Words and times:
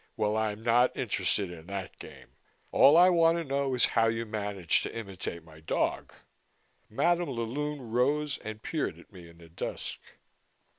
Well, 0.17 0.35
I'm 0.35 0.63
not 0.63 0.97
interested 0.97 1.51
in 1.51 1.67
that 1.67 1.99
game. 1.99 2.29
All 2.71 2.97
I 2.97 3.09
want 3.11 3.37
to 3.37 3.43
know 3.43 3.75
is 3.75 3.85
how 3.93 4.07
you 4.07 4.25
managed 4.25 4.81
to 4.81 4.95
imitate 4.97 5.43
my 5.43 5.59
dog?" 5.59 6.11
Madam 6.89 7.29
la 7.29 7.43
Lune 7.43 7.91
rose 7.91 8.39
and 8.39 8.63
peered 8.63 8.97
at 8.97 9.11
me 9.13 9.29
in 9.29 9.37
the 9.37 9.49
dusk. 9.49 9.99